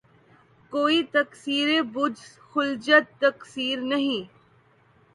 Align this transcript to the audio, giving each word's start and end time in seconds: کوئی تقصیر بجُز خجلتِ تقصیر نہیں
کوئی 0.71 0.99
تقصیر 1.15 1.67
بجُز 1.93 2.21
خجلتِ 2.49 3.07
تقصیر 3.21 3.77
نہیں 3.91 4.23